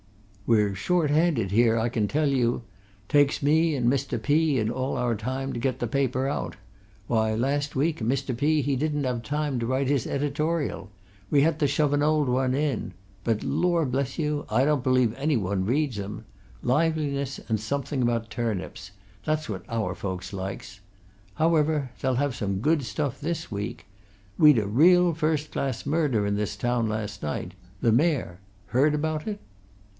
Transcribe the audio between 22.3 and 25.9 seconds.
some good stuff this week. We'd a real first class